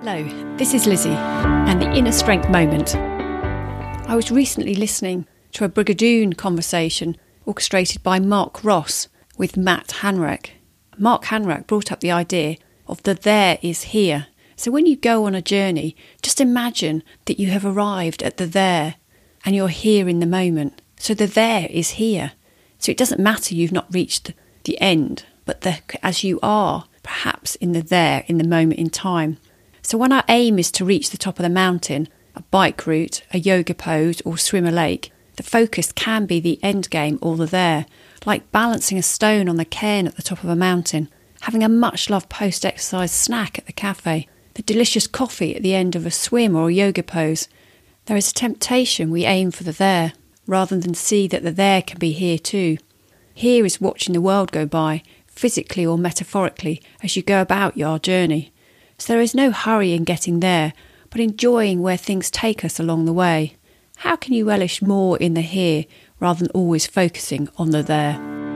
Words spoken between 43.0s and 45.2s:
snack at the cafe, the delicious